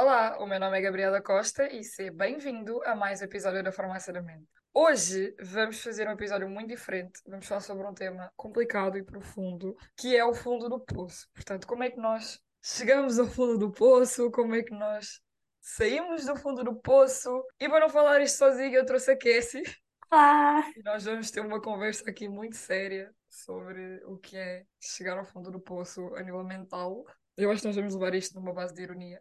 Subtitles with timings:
[0.00, 3.72] Olá, o meu nome é Gabriela Costa e seja bem-vindo a mais um episódio da
[3.72, 4.46] Farmácia da Mente.
[4.72, 7.20] Hoje vamos fazer um episódio muito diferente.
[7.26, 11.28] Vamos falar sobre um tema complicado e profundo, que é o fundo do poço.
[11.34, 14.30] Portanto, como é que nós chegamos ao fundo do poço?
[14.30, 15.20] Como é que nós
[15.60, 17.44] saímos do fundo do poço?
[17.58, 19.64] E para não falar isto sozinho, eu trouxe a Cassie.
[20.12, 20.62] Olá!
[20.76, 25.24] E nós vamos ter uma conversa aqui muito séria sobre o que é chegar ao
[25.24, 27.04] fundo do poço a nível mental.
[27.36, 29.20] Eu acho que nós vamos levar isto numa base de ironia,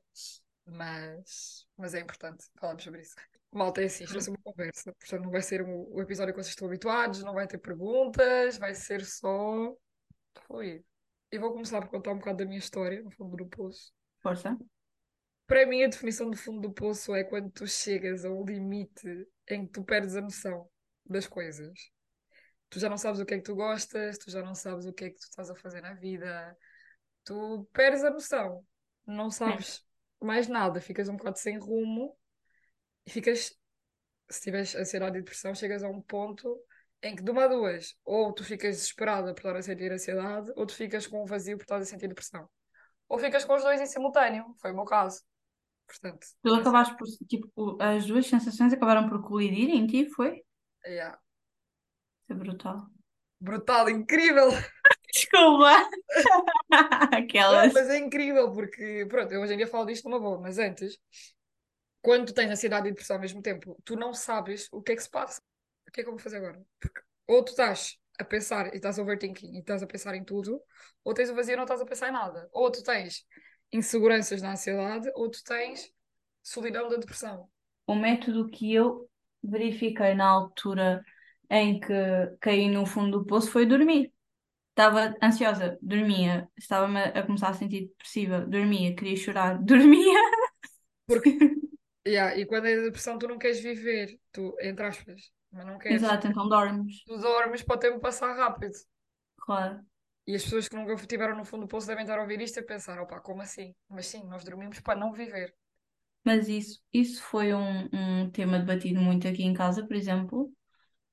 [0.68, 3.16] mas, mas é importante falarmos sobre isso.
[3.52, 6.34] Malta, é assim, isto vai ser uma conversa, portanto não vai ser o, o episódio
[6.34, 9.74] que vocês estão habituados, não vai ter perguntas, vai ser só
[10.46, 10.84] fluir.
[11.32, 13.94] E vou começar por contar um bocado da minha história no fundo do poço.
[14.22, 14.58] Força.
[15.46, 19.28] Para mim, a definição do fundo do poço é quando tu chegas a um limite
[19.50, 20.70] em que tu perdes a noção
[21.06, 21.72] das coisas.
[22.70, 24.92] Tu já não sabes o que é que tu gostas, tu já não sabes o
[24.92, 26.56] que é que tu estás a fazer na vida,
[27.24, 28.66] tu perdes a noção,
[29.06, 29.87] não sabes
[30.22, 32.16] mais nada, ficas um bocado sem rumo
[33.06, 33.56] e ficas,
[34.30, 36.60] se tiveres ansiedade e depressão, chegas a um ponto
[37.02, 40.52] em que de uma a duas, ou tu ficas desesperada por estar a sentir ansiedade,
[40.56, 42.50] ou tu ficas com um vazio por estar a sentir depressão.
[43.08, 45.22] Ou ficas com os dois em simultâneo, foi o meu caso.
[45.86, 50.44] Portanto, Tu acabaste por, tipo, as duas sensações acabaram por colidir em ti, foi?
[50.86, 51.16] yeah.
[52.24, 52.90] Isso é brutal.
[53.40, 54.50] brutal, incrível!
[55.18, 55.90] Desculpa!
[56.70, 57.74] Não, Aquelas.
[57.74, 60.98] mas é incrível porque, pronto, eu hoje em dia falo disto numa boa, mas antes,
[62.02, 64.96] quando tu tens ansiedade e depressão ao mesmo tempo, tu não sabes o que é
[64.96, 65.42] que se passa.
[65.88, 66.62] O que é que eu vou fazer agora?
[66.80, 70.62] Porque ou tu estás a pensar e estás overthinking e estás a pensar em tudo,
[71.04, 72.50] ou tens o vazio e não estás a pensar em nada.
[72.52, 73.26] Ou tu tens
[73.72, 75.92] inseguranças na ansiedade, ou tu tens
[76.42, 77.50] solidão da depressão.
[77.86, 79.10] O método que eu
[79.44, 81.04] verifiquei na altura
[81.50, 81.94] em que
[82.40, 84.12] caí no fundo do poço foi dormir.
[84.78, 86.48] Estava ansiosa, dormia.
[86.56, 88.96] Estava-me a começar a sentir depressiva, dormia.
[88.96, 90.20] Queria chorar, dormia.
[91.08, 91.40] Porque,
[92.08, 96.04] yeah, e quando é depressão, tu não queres viver, tu, entre aspas, mas não queres.
[96.04, 97.04] Exato, então dormes.
[97.06, 98.76] Tu dormes para o tempo passar rápido.
[99.38, 99.84] Claro.
[100.28, 102.60] E as pessoas que nunca estiveram no fundo do poço devem estar a ouvir isto
[102.60, 103.74] e pensar: opá, como assim?
[103.90, 105.56] Mas sim, nós dormimos para não viver.
[106.24, 110.52] Mas isso, isso foi um, um tema debatido muito aqui em casa, por exemplo,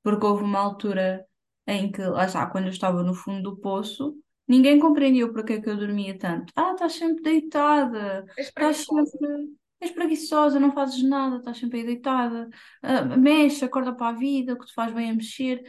[0.02, 1.24] porque houve uma altura
[1.66, 4.16] em que, lá está, quando eu estava no fundo do poço,
[4.46, 6.52] ninguém compreendia porque é que eu dormia tanto.
[6.56, 9.54] Ah, estás sempre deitada, estás sempre.
[9.80, 12.48] És preguiçosa, não fazes nada, estás sempre aí deitada.
[12.82, 15.62] Ah, mexe, acorda para a vida, o que te faz bem a mexer.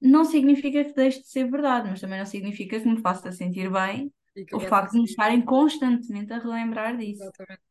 [0.00, 3.70] Não significa que deixe de ser verdade, mas também não significa que me faça sentir
[3.70, 7.22] bem que o facto de me estarem constantemente a relembrar disso.
[7.22, 7.62] Exatamente.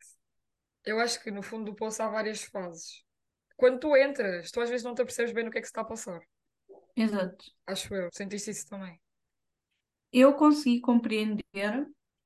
[0.85, 3.03] Eu acho que no fundo do poço há várias fases.
[3.57, 5.71] Quando tu entras, tu às vezes não te apercebes bem no que é que se
[5.71, 6.21] está a passar.
[6.99, 7.45] Exato.
[7.65, 8.09] Acho eu.
[8.11, 8.99] Sentiste isso também.
[10.11, 11.43] eu consegui compreender,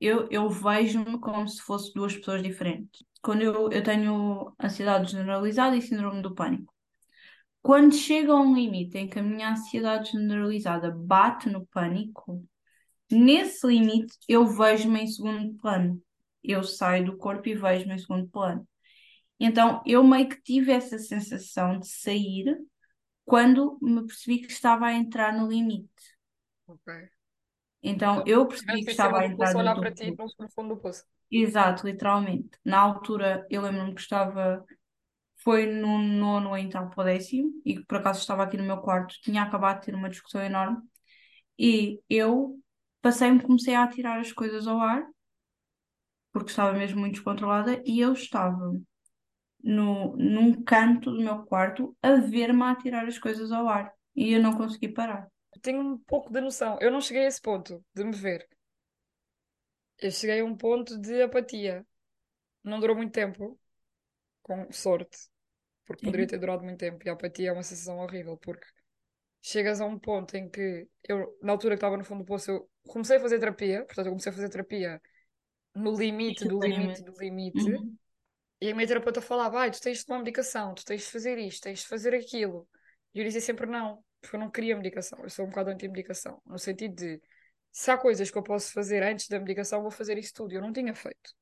[0.00, 3.04] eu, eu vejo-me como se fosse duas pessoas diferentes.
[3.22, 6.72] Quando eu, eu tenho ansiedade generalizada e síndrome do pânico.
[7.62, 12.44] Quando chega a um limite em que a minha ansiedade generalizada bate no pânico,
[13.10, 16.02] nesse limite eu vejo-me em segundo plano.
[16.42, 18.66] Eu saio do corpo e vejo-me em segundo plano.
[19.40, 22.56] Então eu meio que tive essa sensação de sair
[23.24, 25.88] quando me percebi que estava a entrar no limite.
[26.66, 26.92] Ok.
[27.82, 30.80] Então eu Estiveste percebi que estava a entrar no olhar para ti no fundo do
[30.80, 31.04] poço.
[31.30, 32.50] Exato, literalmente.
[32.64, 34.64] Na altura, eu lembro-me que estava.
[35.36, 38.78] Foi no nono, então para o décimo, e que por acaso estava aqui no meu
[38.78, 40.78] quarto, tinha acabado de ter uma discussão enorme,
[41.58, 42.58] e eu
[43.02, 45.06] passei-me, comecei a atirar as coisas ao ar,
[46.32, 48.72] porque estava mesmo muito descontrolada, e eu estava
[49.64, 54.32] no, num canto do meu quarto a ver-me a atirar as coisas ao ar, e
[54.32, 55.26] eu não consegui parar.
[55.62, 56.78] Tenho um pouco de noção.
[56.80, 58.46] Eu não cheguei a esse ponto de me ver.
[59.98, 61.86] Eu cheguei a um ponto de apatia.
[62.62, 63.58] Não durou muito tempo,
[64.42, 65.16] com sorte,
[65.86, 66.32] porque poderia Sim.
[66.32, 66.98] ter durado muito tempo.
[67.06, 68.66] E a apatia é uma sensação horrível, porque
[69.42, 72.50] chegas a um ponto em que eu, na altura que estava no fundo do poço,
[72.50, 75.00] eu comecei a fazer terapia, portanto, eu comecei a fazer terapia
[75.74, 77.96] no limite do limite do limite, Uhum.
[78.60, 81.38] E a minha terapeuta falava: vai, tu tens de tomar medicação, tu tens de fazer
[81.38, 82.68] isto, tens de fazer aquilo.
[83.14, 86.40] E eu dizia sempre não, porque eu não queria medicação, eu sou um bocado anti-medicação,
[86.46, 87.20] no sentido de
[87.70, 90.52] se há coisas que eu posso fazer antes da medicação, vou fazer isso tudo.
[90.52, 91.34] Eu não tinha feito.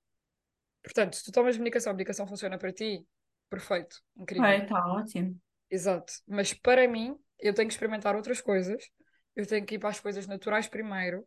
[0.83, 3.07] Portanto, se tu tomas medicação, a medicação funciona para ti,
[3.51, 4.43] perfeito, incrível.
[4.43, 5.39] Vai, está ótimo.
[5.71, 6.13] Exato.
[6.27, 8.91] Mas para mim, eu tenho que experimentar outras coisas,
[9.37, 11.27] eu tenho que ir para as coisas naturais primeiro,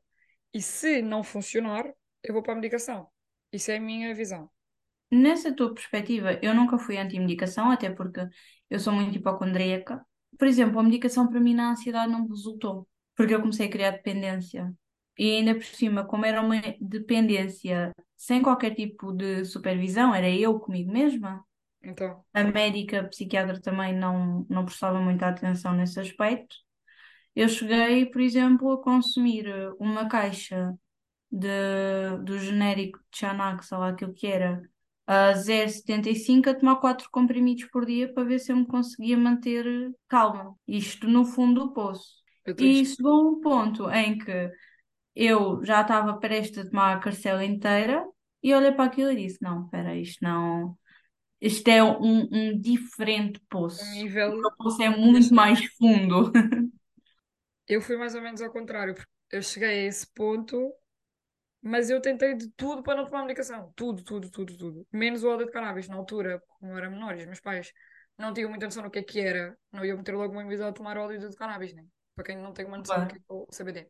[0.53, 1.85] e se não funcionar,
[2.23, 3.07] eu vou para a medicação.
[3.51, 4.49] Isso é a minha visão.
[5.15, 8.27] Nessa tua perspectiva, eu nunca fui anti-medicação, até porque
[8.69, 10.05] eu sou muito hipocondríaca.
[10.37, 13.91] Por exemplo, a medicação para mim na ansiedade não resultou, porque eu comecei a criar
[13.91, 14.73] dependência.
[15.17, 20.59] E ainda por cima, como era uma dependência sem qualquer tipo de supervisão, era eu
[20.59, 21.43] comigo mesma.
[21.81, 26.55] Então, A médica, a psiquiatra também não, não prestava muita atenção nesse aspecto.
[27.35, 29.47] Eu cheguei, por exemplo, a consumir
[29.79, 30.73] uma caixa
[31.31, 31.47] de,
[32.23, 34.61] do genérico de Xanax, sei lá aquilo que era,
[35.07, 39.65] a 0,75 a tomar 4 comprimidos por dia para ver se eu me conseguia manter
[40.07, 40.55] calma.
[40.67, 42.23] Isto no fundo do poço.
[42.59, 44.51] E chegou um ponto em que
[45.15, 48.05] eu já estava prestes a tomar a carcela inteira
[48.43, 50.77] e olhei para aquilo e disse: Não, espera, isto não.
[51.41, 53.83] Isto é um, um diferente poço.
[53.83, 54.39] Um nível.
[54.39, 56.31] O poço é muito mais fundo.
[57.67, 60.71] Eu fui mais ou menos ao contrário, porque eu cheguei a esse ponto,
[61.65, 63.73] mas eu tentei de tudo para não tomar medicação.
[63.75, 64.87] Tudo, tudo, tudo, tudo.
[64.93, 65.87] Menos o óleo de cannabis.
[65.87, 67.73] Na altura, como eu era menor e os meus pais
[68.15, 70.67] não tinham muita noção do que é que era, não iam meter logo uma invisão
[70.67, 71.83] a tomar óleo de cannabis, né?
[72.13, 73.89] Para quem não tem uma noção do que é, que é o CBD.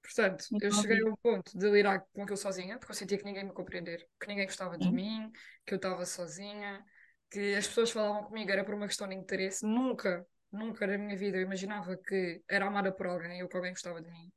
[0.00, 3.44] Portanto, eu cheguei ao ponto de lidar com aquilo sozinha, porque eu sentia que ninguém
[3.44, 4.92] me compreender, que ninguém gostava de Sim.
[4.92, 5.32] mim,
[5.66, 6.84] que eu estava sozinha,
[7.28, 9.66] que as pessoas falavam comigo era por uma questão de interesse.
[9.66, 13.72] Nunca, nunca na minha vida eu imaginava que era amada por alguém ou que alguém
[13.72, 14.30] gostava de mim.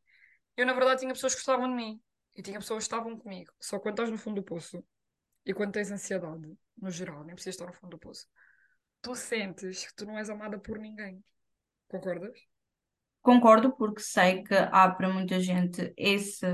[0.57, 2.01] Eu, na verdade, tinha pessoas que gostavam de mim
[2.35, 3.51] e tinha pessoas que estavam comigo.
[3.59, 4.83] Só quando estás no fundo do poço
[5.45, 8.27] e quando tens ansiedade, no geral, nem precisas estar no fundo do poço,
[9.01, 11.23] tu sentes que tu não és amada por ninguém.
[11.87, 12.39] Concordas?
[13.21, 16.45] Concordo, porque sei que há para muita gente esse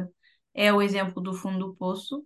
[0.54, 2.26] é o exemplo do fundo do poço,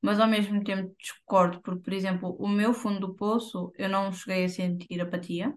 [0.00, 4.12] mas ao mesmo tempo discordo, porque, por exemplo, o meu fundo do poço eu não
[4.12, 5.52] cheguei a sentir apatia.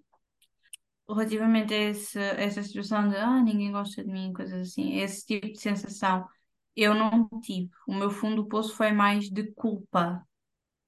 [1.07, 5.47] Relativamente a esse, essa situação de ah, ninguém gosta de mim, coisas assim, esse tipo
[5.47, 6.27] de sensação
[6.75, 7.69] eu não tive.
[7.87, 10.25] O meu fundo do poço foi mais de culpa.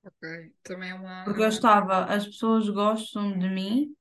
[0.04, 0.52] Ok.
[0.64, 1.24] Também é uma.
[1.24, 3.96] Porque eu estava, as pessoas gostam de mim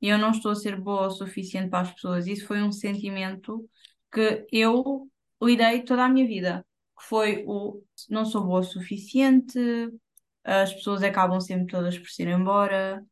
[0.00, 2.26] e eu não estou a ser boa o suficiente para as pessoas.
[2.26, 3.68] Isso foi um sentimento
[4.12, 5.08] que eu
[5.42, 6.66] lidei toda a minha vida.
[6.98, 9.58] Que foi o não sou boa o suficiente,
[10.44, 13.04] as pessoas acabam sempre todas por se ir embora.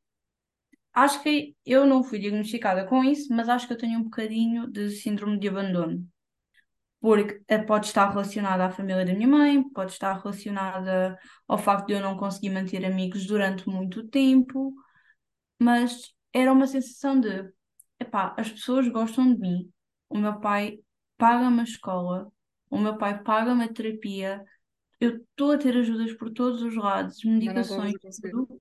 [0.92, 4.66] Acho que eu não fui diagnosticada com isso, mas acho que eu tenho um bocadinho
[4.66, 6.06] de síndrome de abandono.
[7.00, 11.18] Porque eh, pode estar relacionada à família da minha mãe, pode estar relacionada
[11.48, 14.74] ao facto de eu não conseguir manter amigos durante muito tempo,
[15.58, 17.50] mas era uma sensação de,
[18.00, 19.72] epá, as pessoas gostam de mim,
[20.08, 20.80] o meu pai
[21.18, 22.32] paga-me a escola,
[22.70, 24.44] o meu pai paga-me a terapia,
[25.00, 27.94] eu estou a ter ajudas por todos os lados, medicações,
[28.30, 28.60] tudo,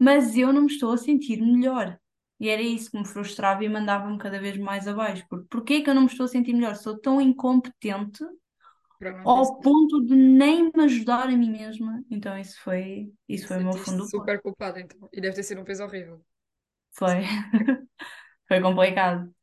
[0.00, 1.99] mas eu não me estou a sentir melhor.
[2.40, 5.24] E era isso que me frustrava e mandava-me cada vez mais abaixo.
[5.28, 6.76] Porque porquê que eu não me estou a sentir melhor?
[6.76, 8.24] Sou tão incompetente
[9.24, 12.04] ao ponto de nem me ajudar a mim mesma.
[12.10, 15.08] Então isso foi, isso foi o meu fundo super culpada, então.
[15.12, 16.24] E deve ter sido um peso horrível.
[16.92, 17.22] Foi.
[18.48, 19.34] Foi complicado.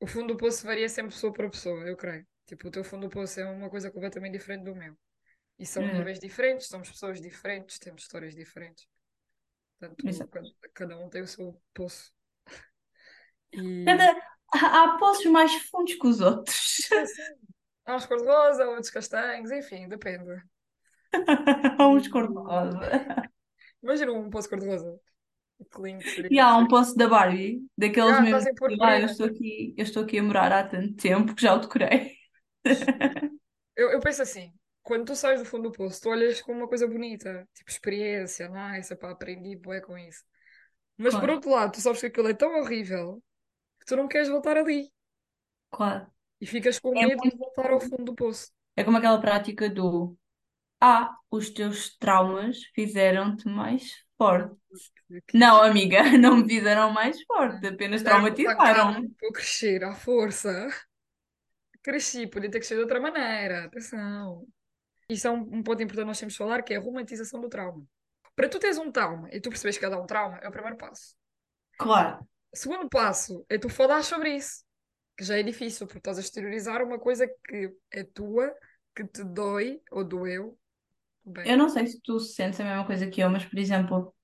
[0.00, 2.26] O fundo do poço varia sempre pessoa para pessoa, eu creio.
[2.46, 4.96] Tipo, o teu fundo do poço é uma coisa completamente diferente do meu.
[5.58, 5.88] E são Uhum.
[5.88, 8.86] níveis diferentes, somos pessoas diferentes, temos histórias diferentes.
[9.78, 12.12] Portanto, cada, um tem o seu poço.
[13.50, 14.14] E Cada...
[14.52, 16.90] Há poços mais fundos que os outros.
[16.92, 17.04] é.
[17.86, 20.42] Há uns cor-de-rosa, outros castanhos, enfim, depende.
[21.78, 22.78] Há uns cor-de-rosa.
[23.82, 25.00] Imagina um poço cor-de-rosa.
[26.30, 29.26] E há um poço da Barbie, daqueles Ah, mesmo estás em que lá eu estou
[29.26, 32.16] aqui, eu estou aqui a morar há tanto tempo que já o decorei.
[33.74, 34.52] Eu, eu penso assim,
[34.88, 38.48] quando tu sais do fundo do poço, tu olhas como uma coisa bonita, tipo experiência,
[38.48, 40.24] nice, pá, aprendi bué com isso.
[40.98, 43.22] Mas por Claro, outro lado, tu sabes que aquilo é tão horrível
[43.80, 44.90] que tu não queres voltar ali
[45.70, 46.06] claro.
[46.40, 48.50] e ficas com É medo de muito- voltar ao fundo do poço.
[48.76, 50.16] é como aquela prática do
[50.80, 54.56] Ah, os teus traumas fizeram-te mais forte.
[55.34, 59.08] Não, amiga, não me fizeram mais forte, apenas traumatizaram-me.
[59.10, 60.68] para eu crescer à força.
[61.82, 63.64] Cresci, podia ter crescido de outra maneira.
[63.64, 64.46] Atenção.
[65.08, 67.40] Isso é um, um ponto importante que nós temos de falar, que é a romantização
[67.40, 67.84] do trauma.
[68.36, 70.76] Para tu teres um trauma e tu percebes que cada um trauma, é o primeiro
[70.76, 71.14] passo.
[71.78, 74.64] Claro, O segundo passo é tu falares sobre isso,
[75.16, 78.54] que já é difícil, porque estás a exteriorizar uma coisa que é tua,
[78.94, 80.58] que te dói ou doeu.
[81.24, 84.14] Bem, eu não sei se tu sentes a mesma coisa que eu, mas, por exemplo,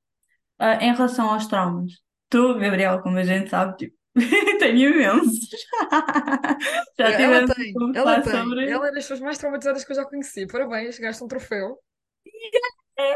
[0.58, 1.92] ah, em relação aos traumas,
[2.28, 3.96] tu, Gabriel, como a gente sabe, tipo,
[4.59, 5.49] tenho imensos.
[6.99, 8.33] Já ela tivemos tem, ela tem.
[8.33, 8.71] sobre.
[8.71, 10.47] Ela é das pessoas mais traumatizadas que eu já conheci.
[10.47, 11.78] Parabéns, gaste um troféu.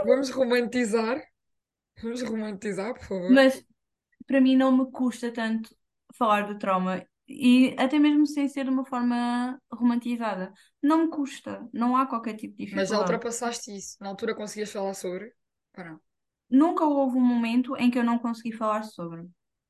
[0.05, 1.23] Vamos romantizar.
[2.03, 3.31] Vamos romantizar, por favor.
[3.31, 3.65] Mas
[4.27, 5.75] para mim não me custa tanto
[6.15, 10.53] falar do trauma e até mesmo sem ser de uma forma romantizada.
[10.83, 13.13] Não me custa, não há qualquer tipo de Mas já dificuldade.
[13.13, 13.97] ultrapassaste isso.
[14.01, 15.33] Na altura conseguias falar sobre?
[15.77, 16.01] Ou não?
[16.51, 19.29] Nunca houve um momento em que eu não consegui falar sobre.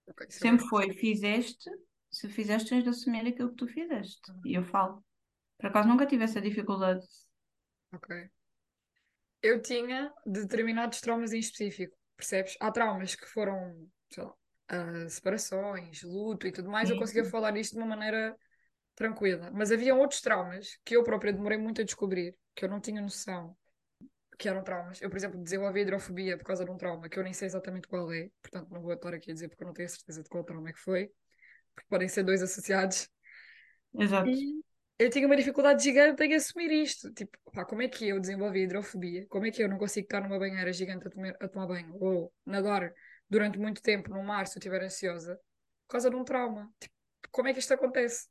[0.08, 1.70] Ok, isso é Sempre foi, fizeste,
[2.10, 4.20] se fizeste, tens de assumir aquilo que tu fizeste.
[4.44, 5.04] E eu falo.
[5.58, 7.04] Por acaso nunca tive essa dificuldade.
[7.92, 8.30] Ok.
[9.42, 12.56] Eu tinha determinados traumas em específico, percebes?
[12.60, 14.34] Há traumas que foram, sei lá,
[14.68, 17.30] ah, separações, luto e tudo mais, eu Sim, conseguia sim.
[17.30, 18.36] falar isto de uma maneira
[18.94, 19.50] tranquila.
[19.52, 23.00] Mas havia outros traumas que eu própria demorei muito a descobrir, que eu não tinha
[23.00, 23.56] noção
[24.38, 25.02] que eram traumas.
[25.02, 27.88] Eu, por exemplo, desenvolvi hidrofobia por causa de um trauma que eu nem sei exatamente
[27.88, 30.22] qual é, portanto não vou estar aqui a dizer porque eu não tenho a certeza
[30.22, 31.10] de qual trauma é que foi,
[31.74, 33.10] porque podem ser dois associados.
[33.98, 34.30] Exato.
[34.30, 34.62] E
[34.96, 37.12] eu tinha uma dificuldade gigante em assumir isto.
[37.12, 39.26] Tipo, pá, como é que eu desenvolvi hidrofobia?
[39.28, 41.96] Como é que eu não consigo estar numa banheira gigante a, tomar a tomar banho?
[42.00, 42.92] Ou nadar
[43.28, 45.36] durante muito tempo no mar se eu estiver ansiosa?
[45.86, 46.70] Por causa de um trauma.
[46.78, 46.94] Tipo,
[47.32, 48.28] como é que isto acontece?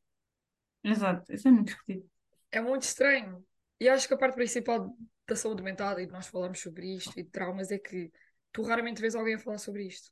[0.84, 1.34] Exato.
[1.34, 2.10] Isso é muito esquisito.
[2.52, 3.46] É muito estranho.
[3.80, 4.94] E acho que a parte principal
[5.28, 8.12] da saúde mental, e de nós falarmos sobre isto e de traumas, é que
[8.52, 10.12] tu raramente vês alguém a falar sobre isto.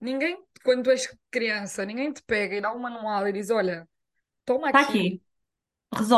[0.00, 3.88] Ninguém, quando tu és criança, ninguém te pega e dá um manual e diz: Olha,
[4.44, 5.22] toma Está aqui, aqui.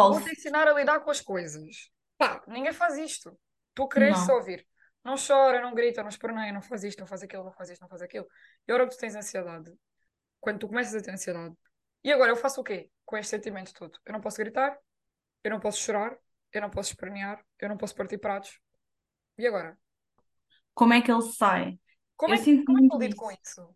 [0.06, 0.32] vou-te Resolve.
[0.32, 1.90] ensinar a lidar com as coisas.
[2.18, 3.38] Pá, ninguém faz isto.
[3.74, 4.36] Tu cresces a Não.
[4.36, 4.66] ouvir.
[5.04, 7.80] Não chora, não grita, não esperneia, não faz isto, não faz aquilo, não faz isto,
[7.82, 8.26] não faz aquilo.
[8.66, 9.72] E a hora que tu tens ansiedade,
[10.40, 11.56] quando tu começas a ter ansiedade,
[12.04, 13.98] e agora eu faço o quê com este sentimento todo?
[14.06, 14.78] Eu não posso gritar,
[15.44, 16.16] eu não posso chorar,
[16.52, 18.58] eu não posso espernear, eu não posso partir pratos.
[19.38, 19.78] E agora?
[20.74, 21.78] Como é que ele sai?
[22.16, 23.74] Como Eu é, que- sinto como é que eu muito lido com isso.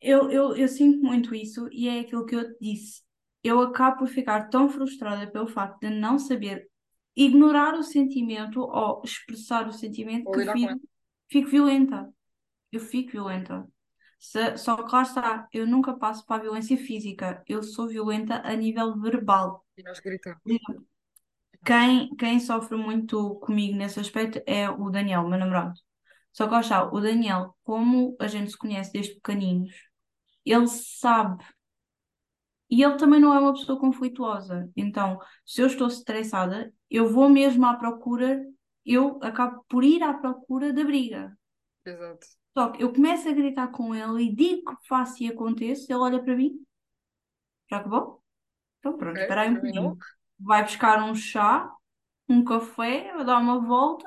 [0.00, 3.02] Eu, eu, eu sinto muito isso e é aquilo que eu te disse.
[3.42, 6.68] Eu acabo por ficar tão frustrada pelo facto de não saber
[7.14, 10.80] ignorar o sentimento ou expressar o sentimento Ou que fico,
[11.30, 12.12] fico violenta.
[12.72, 13.66] Eu fico violenta.
[14.18, 17.42] Se- só que lá está, eu nunca passo para a violência física.
[17.48, 19.64] Eu sou violenta a nível verbal.
[19.78, 20.42] E nós gritamos.
[21.64, 25.74] Quem, quem sofre muito comigo nesse aspecto é o Daniel, meu namorado.
[26.32, 29.72] Só que está, o Daniel, como a gente se conhece desde pequeninos,
[30.44, 31.44] ele sabe.
[32.68, 34.70] E ele também não é uma pessoa conflituosa.
[34.76, 38.44] Então, se eu estou estressada, eu vou mesmo à procura,
[38.84, 41.36] eu acabo por ir à procura da briga.
[41.84, 42.26] Exato.
[42.56, 45.98] Só que eu começo a gritar com ele e digo que faço e aconteço, ele
[45.98, 46.58] olha para mim,
[47.70, 48.22] já acabou?
[48.78, 49.96] Então pronto, Ok, espera aí um terminou.
[50.38, 51.70] Vai buscar um chá,
[52.28, 54.06] um café, vai dar uma volta,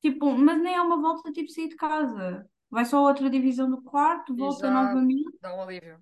[0.00, 2.46] tipo, mas nem é uma volta tipo sair de casa.
[2.70, 6.00] Vai só a outra divisão do quarto, volta já novamente dá um alívio.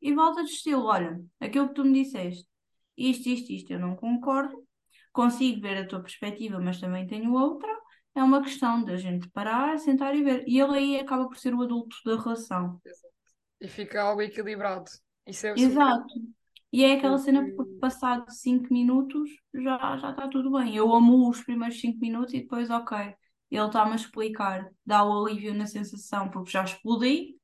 [0.00, 0.84] e volta de estilo.
[0.84, 2.46] Olha, aquilo que tu me disseste,
[2.96, 4.64] isto, isto, isto, eu não concordo.
[5.12, 7.70] Consigo ver a tua perspectiva, mas também tenho outra.
[8.14, 10.44] É uma questão da gente parar, sentar e ver.
[10.46, 12.80] E ele aí acaba por ser o adulto da relação.
[12.84, 13.14] Exato.
[13.60, 14.90] E fica algo equilibrado.
[15.26, 16.14] Isso é super Exato.
[16.74, 20.74] E é aquela cena porque passado 5 minutos já já está tudo bem.
[20.74, 23.14] Eu amo os primeiros 5 minutos e depois, ok,
[23.48, 27.38] ele está-me a explicar, dá o alívio na sensação porque já explodi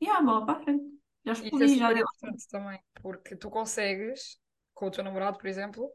[0.00, 0.84] e ah, bola para a frente.
[1.24, 2.02] Já isso é explodi, já deu.
[2.02, 4.36] importante também, porque tu consegues,
[4.74, 5.88] com o teu namorado, por exemplo,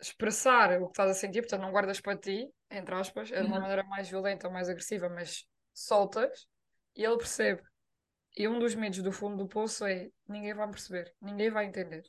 [0.00, 3.42] expressar o que estás a sentir, portanto não guardas para ti, entre aspas, é de
[3.42, 3.60] uma Exato.
[3.60, 6.48] maneira mais violenta ou mais agressiva, mas soltas
[6.96, 7.62] e ele percebe.
[8.38, 12.04] E um dos medos do fundo do poço é ninguém vai perceber, ninguém vai entender.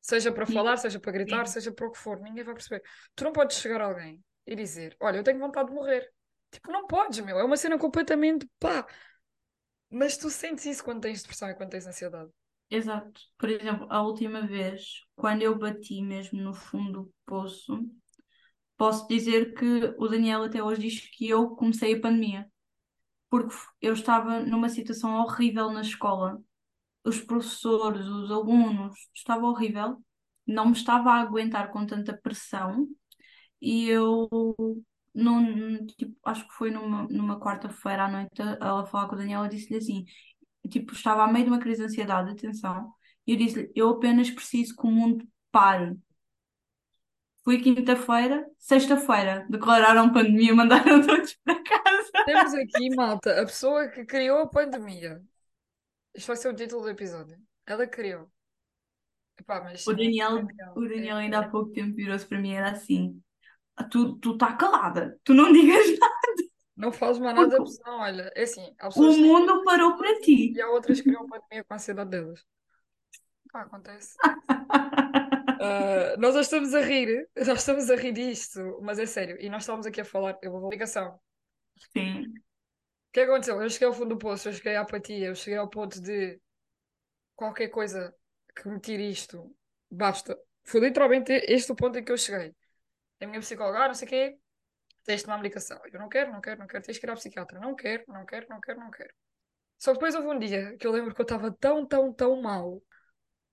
[0.00, 1.52] Seja para Sim, falar, seja para gritar, sim.
[1.54, 2.82] seja para o que for, ninguém vai perceber.
[3.14, 6.12] Tu não podes chegar a alguém e dizer: Olha, eu tenho vontade de morrer.
[6.50, 7.38] Tipo, não podes, meu.
[7.38, 8.86] É uma cena completamente pá.
[9.88, 12.30] Mas tu sentes isso quando tens depressão e quando tens ansiedade.
[12.70, 13.20] Exato.
[13.38, 17.78] Por exemplo, a última vez, quando eu bati mesmo no fundo do poço,
[18.76, 22.51] posso dizer que o Daniel até hoje diz que eu comecei a pandemia,
[23.32, 26.38] porque eu estava numa situação horrível na escola.
[27.04, 30.04] Os professores, os alunos, estava horrível.
[30.46, 32.86] Não me estava a aguentar com tanta pressão
[33.60, 34.28] e eu,
[35.14, 39.46] num, tipo, acho que foi numa, numa quarta-feira à noite, ela falar com o Daniel
[39.46, 40.04] e disse-lhe assim,
[40.70, 42.92] tipo, estava a meio de uma crise de ansiedade, atenção,
[43.26, 45.96] e eu disse-lhe, eu apenas preciso que o mundo pare.
[47.44, 52.10] Foi quinta-feira, sexta-feira, declararam pandemia, mandaram todos para casa.
[52.24, 55.22] Temos aqui, malta, a pessoa que criou a pandemia.
[56.14, 57.38] Isto vai ser o título do episódio.
[57.66, 58.30] Ela criou.
[59.38, 60.74] Epá, mas O é Daniel, real.
[60.76, 63.20] o Daniel É- ainda há pouco tempo virou-se para mim e era assim,
[63.76, 66.12] "Ah, tu, tu tá calada, tu não digas nada,
[66.76, 68.00] Não faz mais nada, porque pessoal.
[68.00, 70.52] Olha, é assim, o que mundo parou para ti.
[70.54, 72.44] e há outras que criam a pandemia com a ansiedade delas.
[73.52, 74.16] Pá, acontece.
[75.64, 79.36] Ah, nós já estamos a rir, já estamos a rir disto, mas é sério.
[79.40, 81.20] E nós estávamos aqui a falar, eu vou ligação.
[81.92, 82.32] Sim,
[83.08, 83.60] O que aconteceu?
[83.62, 86.40] Eu cheguei ao fundo do poço, eu cheguei à apatia, eu cheguei ao ponto de
[87.36, 88.14] qualquer coisa
[88.56, 89.54] que me tire isto,
[89.90, 90.38] basta.
[90.64, 92.54] Foi literalmente este o ponto em que eu cheguei.
[93.20, 94.38] A minha psicóloga, ah, não sei o quê,
[95.04, 95.80] tens de tomar medicação.
[95.92, 97.60] Eu não quero, não quero, não quero, tens que ir ao psiquiatra.
[97.60, 99.14] Não quero, não quero, não quero, não quero.
[99.78, 102.82] Só depois houve um dia que eu lembro que eu estava tão, tão, tão mal.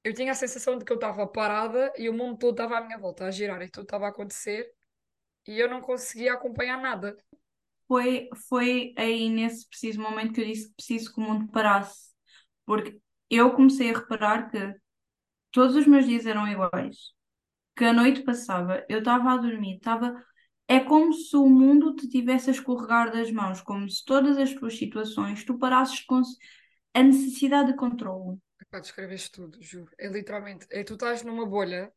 [0.03, 2.81] Eu tinha a sensação de que eu estava parada e o mundo todo estava à
[2.81, 4.71] minha volta, a girar e tudo estava a acontecer.
[5.47, 7.17] e eu não conseguia acompanhar nada.
[7.87, 12.13] Foi, foi aí nesse preciso momento que eu disse que preciso que o mundo parasse.
[12.65, 14.75] Porque eu comecei a reparar que
[15.51, 17.13] todos os meus dias eram iguais.
[17.75, 20.15] Que a noite passava, eu estava a dormir, estava.
[20.67, 24.53] É como se o mundo te tivesse a escorregar das mãos, como se todas as
[24.53, 26.21] tuas situações tu parasses com
[26.93, 28.37] a necessidade de controle.
[28.69, 29.91] Pá, descreves tudo, juro.
[29.97, 30.67] É literalmente.
[30.69, 31.91] É tu estás numa bolha,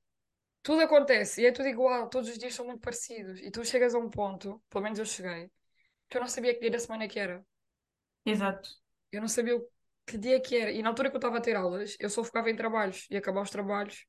[0.63, 3.41] tudo acontece e é tudo igual, todos os dias são muito parecidos.
[3.41, 5.51] E tu chegas a um ponto, pelo menos eu cheguei,
[6.09, 7.45] que eu não sabia que dia da semana que era.
[8.25, 8.71] Exato.
[9.11, 9.61] Eu não sabia
[10.07, 10.71] que dia que era.
[10.71, 13.17] E na altura que eu estava a ter aulas, eu só focava em trabalhos e
[13.17, 14.07] acabar os trabalhos.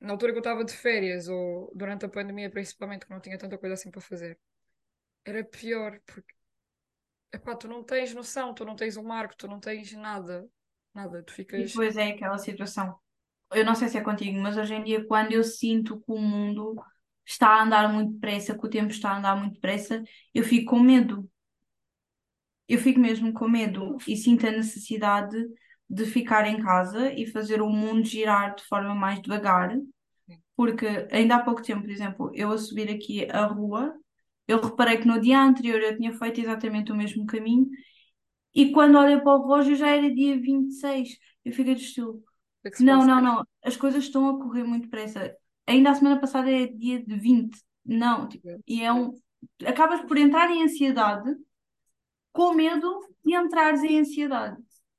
[0.00, 3.38] Na altura que eu estava de férias, ou durante a pandemia principalmente, que não tinha
[3.38, 4.38] tanta coisa assim para fazer,
[5.24, 6.34] era pior, porque
[7.32, 10.48] epá, tu não tens noção, tu não tens um marco, tu não tens nada.
[10.94, 11.66] Nada, tu E ficas.
[11.66, 12.98] depois é aquela situação.
[13.52, 16.18] Eu não sei se é contigo, mas hoje em dia, quando eu sinto que o
[16.18, 16.74] mundo
[17.26, 20.02] está a andar muito depressa, que o tempo está a andar muito depressa,
[20.34, 21.28] eu fico com medo.
[22.68, 25.36] Eu fico mesmo com medo e sinto a necessidade
[25.88, 29.76] de ficar em casa e fazer o mundo girar de forma mais devagar,
[30.56, 33.94] porque ainda há pouco tempo, por exemplo, eu a subir aqui a rua,
[34.48, 37.68] eu reparei que no dia anterior eu tinha feito exatamente o mesmo caminho
[38.54, 41.18] e quando olhei para o relógio já era dia 26.
[41.44, 42.22] Eu fiquei do estilo.
[42.64, 43.46] É Não, não, não.
[43.64, 45.36] As coisas estão a correr muito depressa.
[45.66, 47.58] Ainda a semana passada é dia de 20.
[47.84, 49.12] Não, tipo, e é um.
[49.66, 51.34] Acabas por entrar em ansiedade
[52.32, 54.56] com medo de entrares em ansiedade.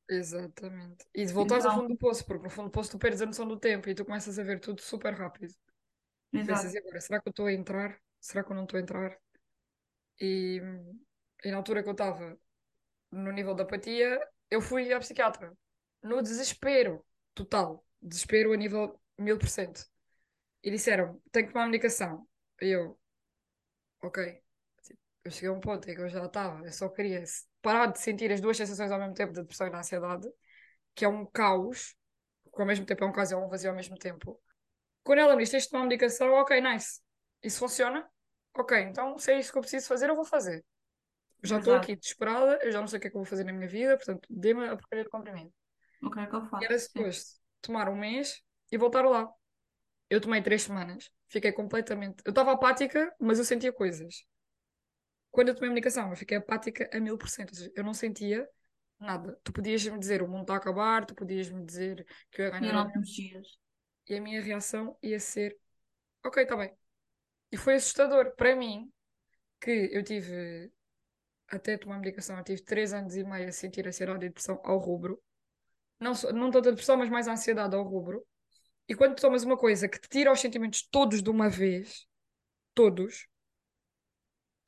[0.10, 1.06] Exatamente.
[1.14, 3.22] E de voltares ao Então, fundo do poço, porque no fundo do poço tu perdes
[3.22, 5.54] a noção do tempo e tu começas a ver tudo super rápido.
[6.44, 6.76] Pensas, exato.
[6.76, 8.00] e agora, será que eu estou a entrar?
[8.22, 9.18] Será que eu não estou a entrar?
[10.20, 10.62] E,
[11.44, 12.38] e na altura que eu estava
[13.14, 15.54] no nível da apatia, eu fui à psiquiatra.
[16.02, 17.86] No desespero total.
[18.02, 19.86] Desespero a nível mil por cento.
[20.64, 22.28] E disseram, tenho que tomar medicação.
[22.62, 23.00] E eu,
[24.02, 24.42] ok.
[25.24, 27.24] Eu cheguei a um ponto em que eu já estava, eu só queria
[27.62, 30.28] parar de sentir as duas sensações ao mesmo tempo, de depressão e da ansiedade,
[30.94, 31.96] que é um caos,
[32.54, 34.38] que ao mesmo tempo é um caos e é um vazio ao mesmo tempo.
[35.04, 37.02] Quando ela me disse, tens de tomar medicação, ok, nice.
[37.42, 38.06] Isso funciona?
[38.54, 40.64] Ok, então se é isso que eu preciso fazer, eu vou fazer.
[41.44, 43.44] Já estou aqui desesperada, eu já não sei o que é que eu vou fazer
[43.44, 45.54] na minha vida, portanto, dê-me a porcaria de comprimido.
[46.04, 46.66] O que é que eu E faço?
[46.66, 46.80] era Sim.
[46.80, 49.30] suposto tomar um mês e voltar lá.
[50.10, 52.24] Eu tomei três semanas, fiquei completamente.
[52.26, 54.26] Eu estava apática, mas eu sentia coisas.
[55.32, 57.50] Quando eu tomei a medicação, eu fiquei apática a mil por cento.
[57.52, 58.48] Ou seja, eu não sentia
[59.00, 59.40] nada.
[59.44, 62.72] Tu podias-me dizer o mundo está a acabar, tu podias-me dizer que eu ia E
[62.72, 63.48] ganhar mexias.
[64.08, 65.58] e a minha reação ia ser:
[66.26, 66.74] ok, está bem.
[67.52, 68.92] E foi assustador para mim
[69.62, 70.72] que eu tive,
[71.48, 74.78] até tomar medicação, eu tive três anos e meio a sentir ansiedade e depressão ao
[74.78, 75.22] rubro.
[76.00, 78.26] Não, não tanto a depressão, mas mais a ansiedade ao rubro.
[78.88, 82.06] E quando tomas uma coisa que te tira os sentimentos todos de uma vez,
[82.74, 83.28] todos,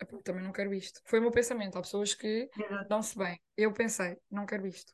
[0.01, 1.01] epá, também não quero isto.
[1.05, 1.77] Foi o meu pensamento.
[1.77, 2.49] Há pessoas que
[2.87, 3.39] dão-se bem.
[3.57, 4.93] Eu pensei, não quero isto.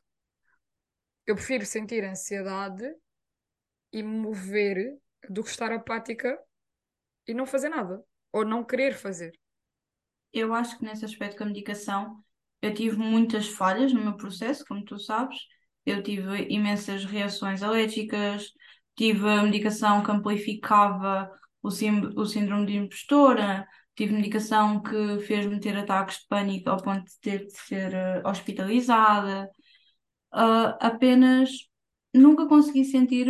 [1.26, 2.84] Eu prefiro sentir ansiedade
[3.92, 6.36] e me mover do que estar apática
[7.28, 8.02] e não fazer nada.
[8.32, 9.38] Ou não querer fazer.
[10.32, 12.22] Eu acho que nesse aspecto com a medicação
[12.60, 15.38] eu tive muitas falhas no meu processo, como tu sabes.
[15.84, 18.52] Eu tive imensas reações alérgicas,
[18.96, 21.30] tive a medicação que amplificava
[21.62, 27.04] o, o síndrome de impostora, tive medicação que fez-me ter ataques de pânico ao ponto
[27.04, 29.50] de ter de ser eh, hospitalizada.
[30.32, 31.50] Ah, apenas
[32.14, 33.28] nunca consegui sentir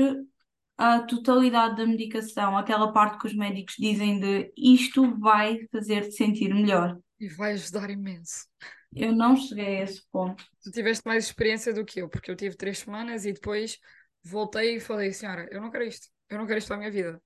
[0.76, 6.52] a totalidade da medicação, aquela parte que os médicos dizem de isto vai fazer-te sentir
[6.54, 6.98] melhor.
[7.20, 8.46] E vai ajudar imenso.
[8.94, 10.44] Eu não cheguei a esse ponto.
[10.62, 13.78] Tu tiveste mais experiência do que eu, porque eu tive três semanas e depois
[14.24, 16.08] voltei e falei, senhora, eu não quero isto.
[16.28, 17.22] Eu não quero isto para a minha vida.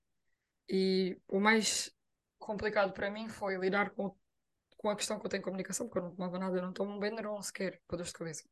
[0.69, 1.91] E o mais
[2.37, 4.15] complicado para mim foi lidar com,
[4.77, 6.61] com a questão que eu tenho com a comunicação, porque eu não tomava nada, eu
[6.61, 8.43] não tomo um Benuron sequer, para dor de cabeça.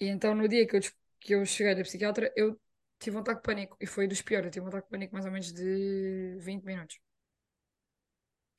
[0.00, 0.80] E então no dia que eu,
[1.20, 2.58] que eu cheguei da psiquiatra, eu
[2.98, 3.76] tive um ataque de pânico.
[3.80, 4.46] E foi dos piores.
[4.46, 6.98] Eu tive um ataque de pânico mais ou menos de 20 minutos.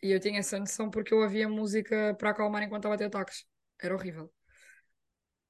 [0.02, 3.06] E eu tinha essa noção porque eu ouvia música para acalmar enquanto estava a ter
[3.06, 3.46] ataques.
[3.82, 4.32] Era horrível.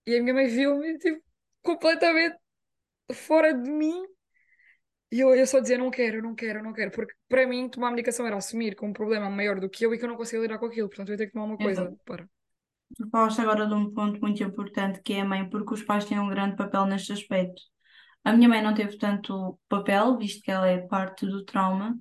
[0.05, 1.21] E a minha mãe viu-me, tipo,
[1.61, 2.35] completamente
[3.13, 4.03] fora de mim.
[5.11, 6.91] E eu, eu só dizia, não quero, não quero, não quero.
[6.91, 9.97] Porque para mim, tomar medicação era assumir com um problema maior do que eu e
[9.97, 10.87] que eu não conseguia lidar com aquilo.
[10.87, 11.95] Portanto, eu ia ter que tomar uma coisa.
[12.05, 12.27] Para.
[12.95, 16.05] Tu falaste agora de um ponto muito importante que é a mãe, porque os pais
[16.05, 17.61] têm um grande papel neste aspecto.
[18.23, 21.97] A minha mãe não teve tanto papel, visto que ela é parte do trauma,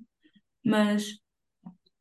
[0.65, 1.19] mas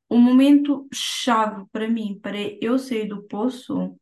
[0.08, 3.96] o momento chave para mim, para eu sair do poço,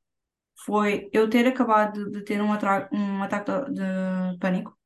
[0.65, 2.49] foi eu ter acabado de, ter um,
[2.93, 4.77] um ataque de, pânico,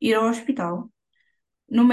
[0.00, 0.90] ir ao hospital,
[1.68, 1.84] no,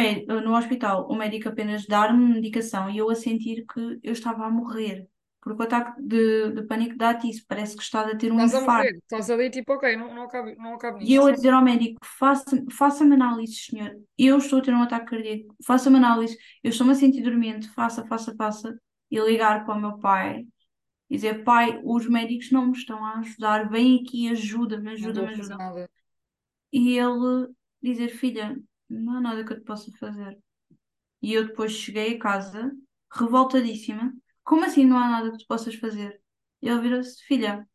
[0.41, 4.49] no hospital, o médico apenas dar-me medicação e eu a sentir que eu estava a
[4.51, 5.07] morrer.
[5.43, 8.53] Porque o ataque de, de pânico dá-te isso, parece que estás a ter um Estás
[8.53, 8.67] a infarto.
[8.67, 11.61] morrer, estás ali tipo, ok, não, não acabo, não acabo E eu a dizer ao
[11.63, 13.91] médico: faça- faça-me análises, senhor.
[14.17, 16.37] Eu estou a ter um ataque cardíaco, faça-me análises.
[16.63, 18.79] Eu estou-me a sentir dormente, faça, faça, faça.
[19.11, 20.45] E ligar para o meu pai
[21.09, 25.31] e dizer: pai, os médicos não me estão a ajudar, vem aqui, ajuda-me, ajuda-me, a
[25.31, 25.63] ajuda-me.
[26.71, 28.57] E ele dizer: filha,
[28.89, 30.37] não há nada que eu te possa fazer.
[31.21, 32.71] E eu depois cheguei a casa,
[33.13, 36.21] revoltadíssima: como assim não há nada que tu possas fazer?
[36.61, 37.67] E ele virou-se: filha,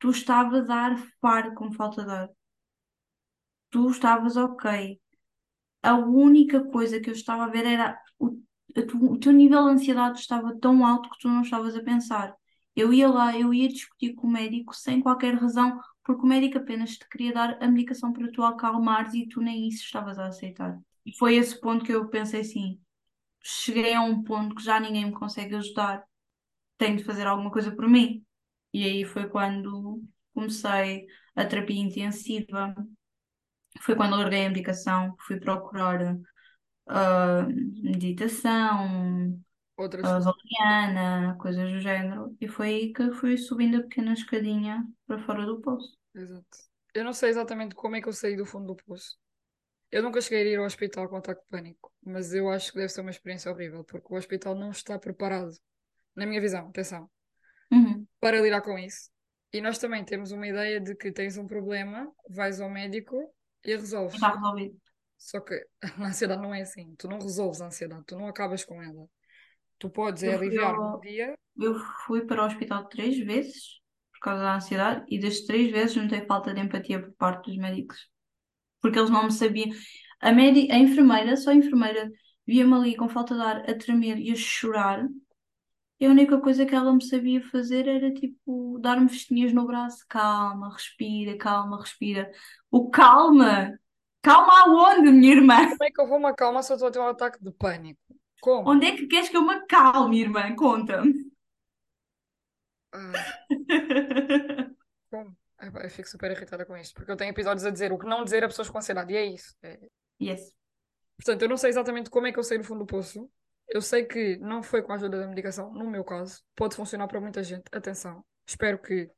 [0.00, 2.30] tu estavas a arfar com falta de ar.
[3.70, 5.00] Tu estavas ok.
[5.82, 8.38] a única coisa que eu estava a ver era o,
[9.12, 12.34] o teu nível de ansiedade estava tão alto que tu não estavas a pensar.
[12.76, 16.58] Eu ia lá, eu ia discutir com o médico sem qualquer razão, porque o médico
[16.58, 20.26] apenas te queria dar a medicação para tu acalmares e tu nem isso estavas a
[20.28, 20.78] aceitar.
[21.04, 22.80] E foi esse ponto que eu pensei assim:
[23.42, 26.04] cheguei a um ponto que já ninguém me consegue ajudar,
[26.78, 28.24] tenho de fazer alguma coisa por mim.
[28.72, 30.02] E aí foi quando
[30.34, 32.74] comecei a terapia intensiva,
[33.80, 36.16] foi quando larguei a medicação, fui procurar
[36.86, 37.46] ah,
[37.82, 39.40] meditação,
[39.80, 42.36] Outras valeriana, coisas do género.
[42.38, 45.96] E foi aí que fui subindo a pequena escadinha para fora do poço.
[46.14, 46.44] Exato.
[46.92, 49.16] Eu não sei exatamente como é que eu saí do fundo do poço.
[49.90, 52.78] Eu nunca cheguei a ir ao hospital com ataque de pânico, mas eu acho que
[52.78, 55.52] deve ser uma experiência horrível, porque o hospital não está preparado,
[56.14, 57.10] na minha visão, atenção,
[57.72, 58.06] Uhum.
[58.20, 59.10] para lidar com isso.
[59.52, 63.16] E nós também temos uma ideia de que tens um problema, vais ao médico
[63.64, 64.14] e resolves.
[64.14, 64.76] Está resolvido.
[65.18, 65.54] Só que
[66.04, 66.94] a ansiedade não é assim.
[66.96, 69.08] Tu não resolves a ansiedade, tu não acabas com ela.
[69.78, 71.74] Tu podes Eu aliviar ao- dia, eu
[72.06, 73.80] fui para o hospital três vezes
[74.12, 77.56] por causa da ansiedade e das três vezes notei falta de empatia por parte dos
[77.58, 78.09] médicos.
[78.80, 79.70] Porque eles não me sabiam.
[80.20, 82.10] A, médi- a enfermeira, só a enfermeira,
[82.46, 85.06] via-me ali com falta de ar a tremer e a chorar.
[86.00, 90.04] E a única coisa que ela me sabia fazer era tipo dar-me festinhas no braço.
[90.08, 92.30] Calma, respira, calma, respira.
[92.70, 93.78] O calma!
[94.22, 95.56] Calma aonde, minha irmã?
[95.66, 97.50] como é que eu vou me acalmar se eu estou a ter um ataque de
[97.52, 98.00] pânico?
[98.40, 98.70] Como?
[98.70, 100.54] Onde é que queres que eu me acalme, irmã?
[100.56, 101.12] Conta-me.
[102.92, 103.24] Ah,
[105.10, 105.36] como?
[105.60, 108.24] Eu fico super irritada com isto, porque eu tenho episódios a dizer o que não
[108.24, 109.54] dizer a pessoas com ansiedade, e é isso.
[109.62, 109.78] É,
[110.20, 110.52] Yes.
[111.16, 113.30] Portanto, eu não sei exatamente como é que eu saí do fundo do poço.
[113.68, 116.42] Eu sei que não foi com a ajuda da medicação, no meu caso.
[116.54, 117.64] Pode funcionar para muita gente.
[117.72, 118.24] Atenção.
[118.46, 119.10] Espero que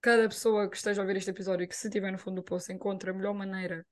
[0.00, 2.42] cada pessoa que esteja a ouvir este episódio e que se estiver no fundo do
[2.42, 3.86] poço encontre a melhor maneira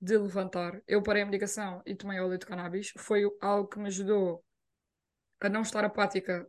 [0.00, 0.80] de levantar.
[0.86, 2.92] Eu parei a medicação e tomei óleo de cannabis.
[2.98, 4.44] Foi algo que me ajudou
[5.40, 6.46] a não estar apática,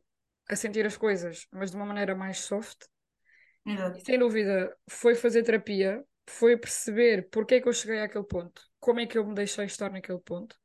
[0.50, 2.86] a sentir as coisas, mas de uma maneira mais soft.
[3.66, 4.00] E Exato.
[4.00, 9.00] sem dúvida, foi fazer terapia, foi perceber porque é que eu cheguei àquele ponto, como
[9.00, 10.56] é que eu me deixei estar naquele ponto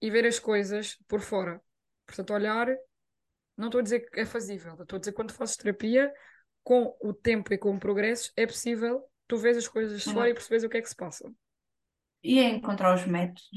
[0.00, 1.60] e ver as coisas por fora.
[2.06, 2.68] Portanto, olhar,
[3.56, 6.12] não estou a dizer que é fazível, estou a dizer que quando fazes terapia,
[6.62, 10.30] com o tempo e com o progresso, é possível tu vês as coisas de fora
[10.30, 11.30] e percebes o que é que se passa.
[12.22, 13.48] E é encontrar os métodos,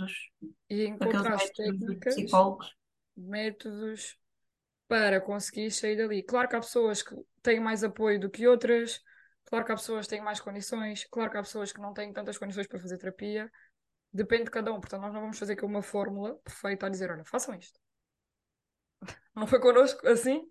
[0.70, 2.76] E aqueles encontrar de técnicas, psicólogos.
[3.18, 4.18] métodos
[4.92, 6.22] para conseguir sair dali.
[6.22, 9.02] Claro que há pessoas que têm mais apoio do que outras,
[9.46, 12.12] claro que há pessoas que têm mais condições, claro que há pessoas que não têm
[12.12, 13.50] tantas condições para fazer terapia.
[14.12, 14.82] Depende de cada um.
[14.82, 17.80] Portanto, nós não vamos fazer aqui uma fórmula perfeita a dizer: olha, façam isto.
[19.34, 20.42] Não foi connosco assim?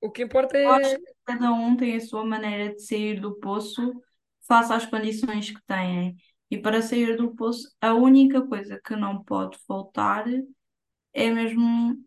[0.00, 0.98] O que importa Eu acho é.
[0.98, 4.00] que cada um tem a sua maneira de sair do poço,
[4.46, 6.14] face às condições que têm.
[6.48, 10.24] E para sair do poço, a única coisa que não pode faltar
[11.12, 12.00] é mesmo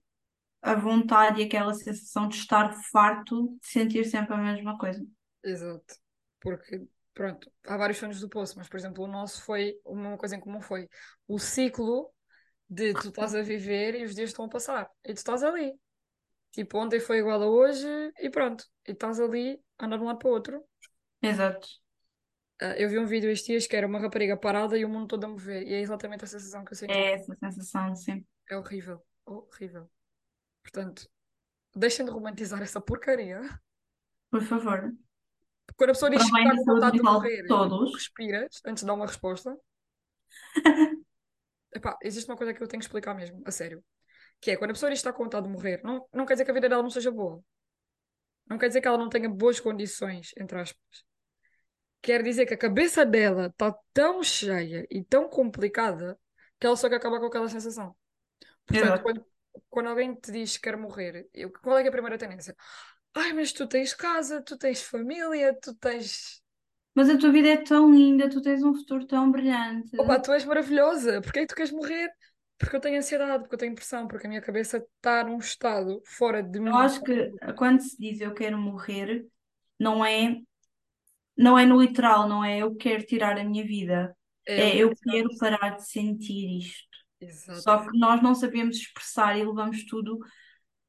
[0.63, 5.05] a vontade e aquela sensação de estar farto de sentir sempre a mesma coisa.
[5.43, 5.95] Exato.
[6.39, 6.81] Porque,
[7.13, 9.75] pronto, há vários fundos do poço, mas, por exemplo, o nosso foi.
[9.85, 10.87] Uma coisa em comum foi
[11.27, 12.09] o ciclo
[12.69, 14.89] de tu estás a viver e os dias estão a passar.
[15.03, 15.73] E tu estás ali.
[16.53, 17.87] Tipo, ontem foi igual a hoje
[18.19, 18.63] e pronto.
[18.87, 20.63] E estás ali, a andar de um lado para o outro.
[21.21, 21.67] Exato.
[22.61, 25.07] Ah, eu vi um vídeo estes dias que era uma rapariga parada e o mundo
[25.07, 25.67] todo a mover.
[25.67, 26.93] E é exatamente a sensação que eu senti.
[26.93, 28.25] É essa sensação, sim.
[28.49, 29.03] É horrível.
[29.25, 29.89] Horrível.
[30.63, 31.07] Portanto,
[31.75, 33.41] deixem de romantizar essa porcaria.
[34.31, 34.91] Por favor.
[35.75, 37.93] Quando a pessoa diz que está com vontade de morrer, todos.
[37.93, 39.55] respiras antes de dar uma resposta.
[41.73, 43.83] Epá, existe uma coisa que eu tenho que explicar mesmo, a sério.
[44.39, 46.33] Que é, quando a pessoa diz que está com vontade de morrer, não, não quer
[46.33, 47.43] dizer que a vida dela não seja boa.
[48.47, 51.05] Não quer dizer que ela não tenha boas condições, entre aspas.
[52.01, 56.19] Quer dizer que a cabeça dela está tão cheia e tão complicada
[56.59, 57.95] que ela só quer acabar com aquela sensação.
[58.65, 59.25] Portanto, quando,
[59.69, 62.55] quando alguém te diz que quer morrer, eu- qual é é a primeira tendência?
[63.15, 66.43] Ai, mas tu tens casa, tu tens família, tu tens
[66.95, 69.95] Mas a tua vida é tão linda, tu tens um futuro tão brilhante.
[69.97, 71.21] Opa, tu és maravilhosa.
[71.21, 72.09] Porquê é que tu queres morrer?
[72.57, 76.01] Porque eu tenho ansiedade, porque eu tenho pressão, porque a minha cabeça está num estado
[76.05, 76.77] fora de Eu mim.
[76.77, 79.27] acho que quando se diz eu quero morrer,
[79.79, 80.41] não é,
[81.37, 84.15] não é no literal, não é eu quero tirar a minha vida.
[84.45, 86.92] É, É eu quero parar de sentir isto.
[87.23, 87.61] Exato.
[87.61, 90.19] Só que nós não sabemos expressar e levamos tudo,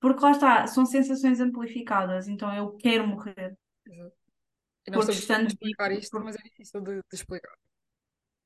[0.01, 3.57] porque lá está, são sensações amplificadas, então eu quero morrer.
[3.87, 4.13] exato.
[4.87, 7.55] E nós Porque estando explicar isto, porque- mas é difícil de, de explicar.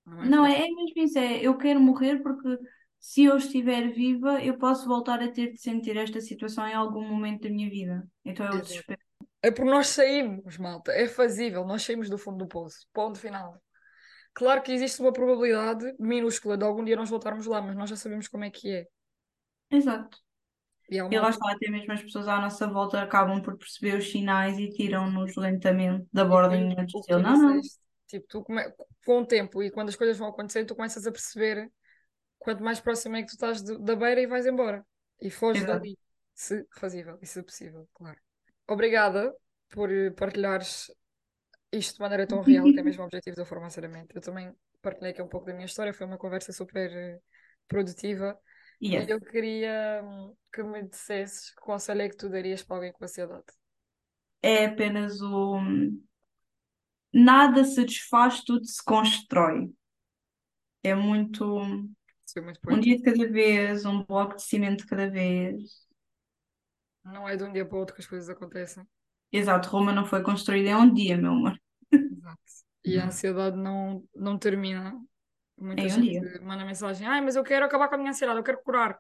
[0.07, 2.57] Não é Não, é, é mesmo isso, é eu quero morrer porque
[3.01, 7.03] se eu estiver viva, eu posso voltar a ter de sentir esta situação em algum
[7.03, 8.07] momento da minha vida.
[8.25, 9.01] Então é o desespero.
[9.43, 10.93] É porque nós saímos, malta.
[10.93, 11.65] É fazível.
[11.65, 12.87] Nós saímos do fundo do poço.
[12.93, 13.61] Ponto final.
[14.39, 17.97] Claro que existe uma probabilidade minúscula de algum dia nós voltarmos lá, mas nós já
[17.97, 18.89] sabemos como é que é.
[19.71, 20.19] Exato.
[20.91, 23.57] E E uma lá altura está, até mesmo as pessoas à nossa volta acabam por
[23.59, 27.61] perceber os sinais e tiram-nos lentamente da E borda o antes de não, não.
[28.07, 28.63] Tipo, tu come...
[29.05, 31.71] com o tempo e quando as coisas vão acontecer, tu começas a perceber
[32.39, 34.87] quanto mais próximo é que tu estás do- da beira e vais embora.
[35.21, 35.83] E foges Exato.
[35.83, 35.99] dali,
[36.35, 38.19] se fazível e se possível, claro.
[38.69, 39.35] Obrigada
[39.71, 40.91] por eh, partilhares
[41.73, 44.15] isto de maneira tão real, que é mesmo o objetivo da formaceiramente.
[44.15, 47.21] Eu também partilhei aqui um pouco da minha história, foi uma conversa super eh,
[47.67, 48.39] produtiva.
[48.81, 52.93] E eu queria hum, que me dissesses que conselho é que tu darias para alguém
[52.93, 53.45] com ansiedade.
[54.41, 55.59] É apenas o.
[57.13, 59.71] Nada se desfaz, tudo se constrói.
[60.83, 61.45] É muito.
[62.25, 65.89] Sou muito Um dia de cada vez, um bloco de cimento de cada vez.
[67.05, 68.87] Não é de um dia para o outro que as coisas acontecem.
[69.33, 71.59] Exato, Roma não foi construída em um dia, meu amor.
[72.11, 72.39] Exato.
[72.85, 74.95] E a ansiedade não, não termina.
[75.57, 76.23] Muita Em um gente dia.
[76.43, 78.99] manda mensagem: Ai, mas eu quero acabar com a minha ansiedade, eu quero curar.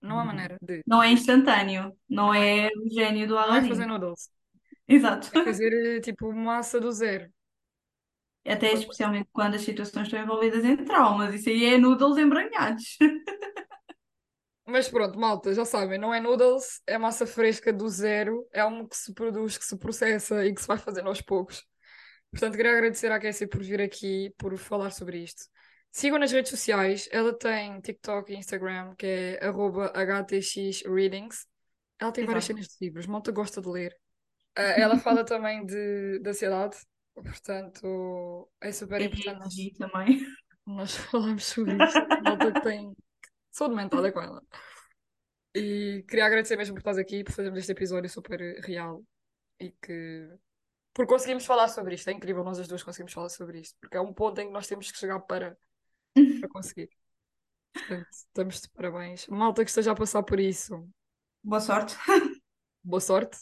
[0.00, 0.84] Não há maneira de.
[0.86, 3.86] Não é instantâneo, não é, é o gênio do não é fazer Aladdin.
[3.86, 4.30] noodles.
[4.88, 5.30] Exato.
[5.32, 7.32] É fazer tipo massa do zero.
[8.46, 11.34] Até especialmente quando as situações estão envolvidas em traumas.
[11.34, 12.96] Isso aí é noodles embranhados.
[14.66, 18.88] Mas pronto, malta, já sabem, não é noodles, é massa fresca do zero, é algo
[18.88, 21.64] que se produz, que se processa e que se vai fazendo aos poucos.
[22.32, 25.44] Portanto, queria agradecer à Cassie por vir aqui, por falar sobre isto.
[25.92, 31.46] Sigam nas redes sociais, ela tem TikTok e Instagram, que é htxreadings.
[31.98, 33.96] Ela tem várias cenas de livros, malta gosta de ler.
[34.56, 36.76] Ah, ela fala também de, de ansiedade,
[37.14, 40.26] portanto, é super importante nós, ADHD também.
[40.66, 42.06] nós falarmos sobre isto.
[42.22, 42.92] Malta tem
[43.56, 44.42] saúde mental é com ela.
[45.54, 49.02] E queria agradecer mesmo por estás aqui, por fazermos este episódio super real
[49.58, 50.28] e que.
[50.92, 52.08] Por conseguirmos falar sobre isto.
[52.08, 54.52] É incrível, nós as duas conseguimos falar sobre isto, porque é um ponto em que
[54.52, 55.56] nós temos que chegar para,
[56.40, 56.90] para conseguir.
[57.72, 59.26] Portanto, estamos de parabéns.
[59.28, 60.86] Malta que esteja a passar por isso,
[61.42, 61.94] Boa sorte.
[62.82, 63.38] boa sorte.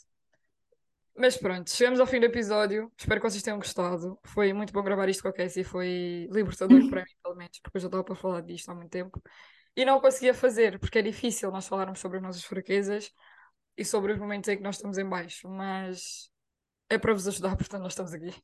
[1.17, 2.93] Mas pronto, chegamos ao fim do episódio.
[2.99, 4.19] Espero que vocês tenham gostado.
[4.25, 5.65] Foi muito bom gravar isto com a Cassie.
[5.65, 8.91] Foi libertador para mim, pelo menos, porque eu já estava para falar disto há muito
[8.91, 9.23] tempo.
[9.77, 13.11] E não conseguia fazer, porque é difícil nós falarmos sobre as nossas fraquezas
[13.77, 15.49] e sobre os momentos em que nós estamos em baixo.
[15.49, 16.31] Mas
[16.89, 18.35] é para vos ajudar, portanto, nós estamos aqui.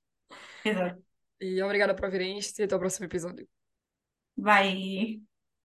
[0.65, 1.03] Exato.
[1.41, 3.49] E obrigada por ouvirem isto e até o próximo episódio.
[4.37, 5.21] Vai.